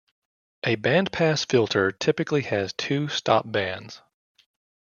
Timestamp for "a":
0.65-0.77